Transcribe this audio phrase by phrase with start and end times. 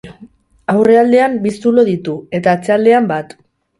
[0.73, 3.37] Aurrealdean bi zulo ditu, eta atzealdean bat.